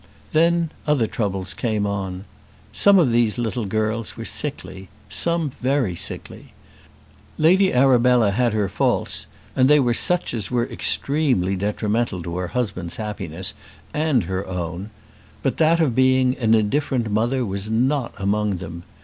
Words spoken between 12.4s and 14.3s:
husband's happiness and